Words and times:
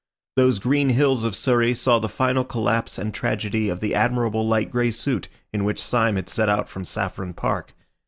Those 0.35 0.57
green 0.57 0.89
hills 0.89 1.23
of 1.23 1.35
Surrey 1.35 1.75
saw 1.75 1.99
the 1.99 2.09
final 2.09 2.43
collapse 2.43 2.97
and 2.97 3.13
tragedy 3.13 3.69
of 3.69 3.81
the 3.81 3.93
admirable 3.93 4.47
light 4.47 4.71
grey 4.71 4.89
suit 4.89 5.29
in 5.53 5.63
which 5.63 5.79
Syme 5.79 6.15
had 6.15 6.27
set 6.27 6.49
out 6.49 6.67
from 6.67 6.85
Saffron 6.85 7.35
Park. 7.35 7.75